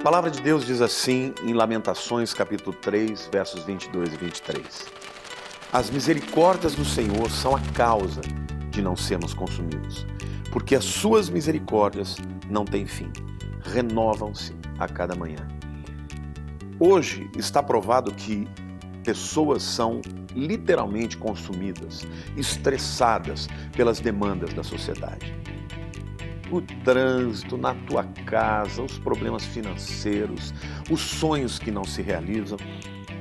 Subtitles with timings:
[0.00, 4.86] palavra de Deus diz assim em Lamentações, capítulo 3, versos 22 e 23.
[5.70, 8.22] As misericórdias do Senhor são a causa
[8.70, 10.06] de não sermos consumidos,
[10.50, 12.16] porque as suas misericórdias
[12.48, 13.12] não têm fim,
[13.62, 15.46] renovam-se a cada manhã.
[16.78, 18.48] Hoje está provado que
[19.04, 20.00] pessoas são
[20.34, 22.06] literalmente consumidas,
[22.38, 25.34] estressadas pelas demandas da sociedade
[26.50, 30.52] o trânsito na tua casa, os problemas financeiros,
[30.90, 32.58] os sonhos que não se realizam.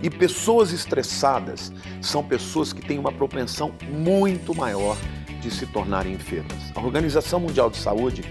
[0.02, 4.98] E pessoas estressadas são pessoas que têm uma propensão muito maior
[5.42, 6.72] de se tornarem enfermas.
[6.76, 8.24] A Organização Mundial de Saúde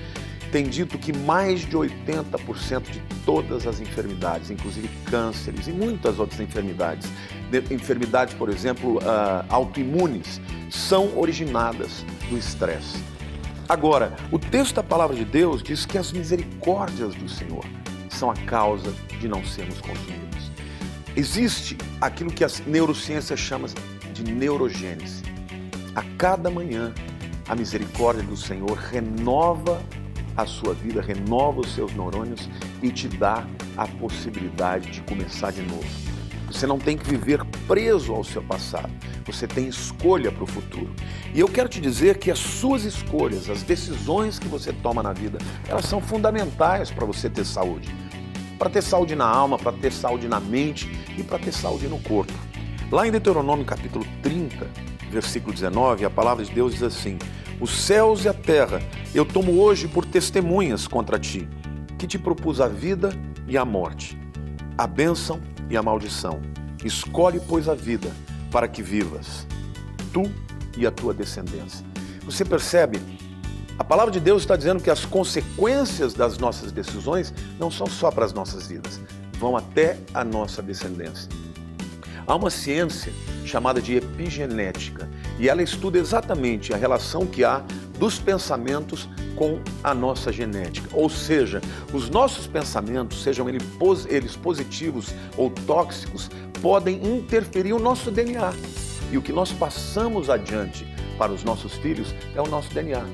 [0.50, 6.40] tem dito que mais de 80% de todas as enfermidades, inclusive cânceres e muitas outras
[6.40, 7.08] enfermidades,
[7.70, 12.96] enfermidades, por exemplo, uh, autoimunes, são originadas do estresse.
[13.68, 17.66] Agora, o texto da palavra de Deus diz que as misericórdias do Senhor
[18.08, 20.50] são a causa de não sermos consumidos.
[21.14, 23.68] Existe aquilo que a neurociência chama
[24.14, 25.22] de neurogênese.
[25.94, 26.94] A cada manhã,
[27.46, 29.82] a misericórdia do Senhor renova
[30.34, 32.48] a sua vida, renova os seus neurônios
[32.82, 36.17] e te dá a possibilidade de começar de novo.
[36.50, 38.90] Você não tem que viver preso ao seu passado.
[39.26, 40.90] Você tem escolha para o futuro.
[41.34, 45.12] E eu quero te dizer que as suas escolhas, as decisões que você toma na
[45.12, 45.38] vida,
[45.68, 47.94] elas são fundamentais para você ter saúde.
[48.58, 51.98] Para ter saúde na alma, para ter saúde na mente e para ter saúde no
[51.98, 52.32] corpo.
[52.90, 54.66] Lá em Deuteronômio capítulo 30,
[55.10, 57.18] versículo 19, a palavra de Deus diz assim:
[57.60, 58.80] Os céus e a terra
[59.14, 61.46] eu tomo hoje por testemunhas contra ti,
[61.98, 63.10] que te propus a vida
[63.46, 64.18] e a morte,
[64.76, 66.40] a bênção e a maldição.
[66.84, 68.10] Escolhe, pois, a vida
[68.50, 69.46] para que vivas,
[70.12, 70.22] tu
[70.76, 71.84] e a tua descendência.
[72.24, 73.00] Você percebe?
[73.78, 78.10] A palavra de Deus está dizendo que as consequências das nossas decisões não são só
[78.10, 79.00] para as nossas vidas,
[79.38, 81.28] vão até a nossa descendência.
[82.28, 83.10] Há uma ciência
[83.46, 85.08] chamada de epigenética
[85.38, 87.64] e ela estuda exatamente a relação que há
[87.98, 90.90] dos pensamentos com a nossa genética.
[90.92, 96.30] Ou seja, os nossos pensamentos, sejam eles positivos ou tóxicos,
[96.60, 98.52] podem interferir no nosso DNA.
[99.10, 100.86] E o que nós passamos adiante
[101.16, 103.06] para os nossos filhos é o nosso DNA.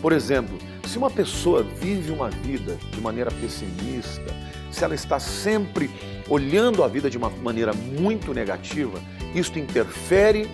[0.00, 4.32] Por exemplo, se uma pessoa vive uma vida de maneira pessimista,
[4.70, 5.90] se ela está sempre
[6.30, 9.02] olhando a vida de uma maneira muito negativa,
[9.34, 10.48] isto interfere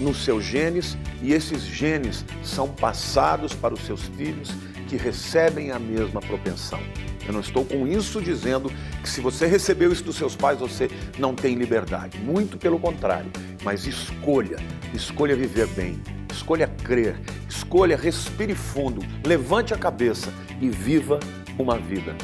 [0.00, 4.50] nos seus genes e esses genes são passados para os seus filhos
[4.88, 6.80] que recebem a mesma propensão.
[7.26, 8.72] Eu não estou com isso dizendo
[9.02, 12.18] que se você recebeu isso dos seus pais, você não tem liberdade.
[12.18, 13.30] Muito pelo contrário.
[13.62, 14.56] Mas escolha,
[14.94, 16.00] escolha viver bem,
[16.32, 21.20] escolha crer, escolha respire fundo, levante a cabeça e viva
[21.58, 22.16] uma vida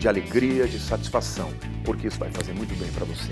[0.00, 1.52] de alegria, de satisfação,
[1.84, 3.30] porque isso vai fazer muito bem para você.